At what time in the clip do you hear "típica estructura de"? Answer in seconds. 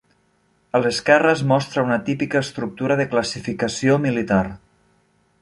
2.07-3.07